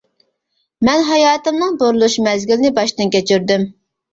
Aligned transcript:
مەن 0.87 1.03
ھاياتىمنىڭ 1.09 1.77
بۇرۇلۇش 1.83 2.17
مەزگىلىنى 2.29 2.75
باشتىن 2.81 3.17
كەچۈردۈم. 3.19 3.71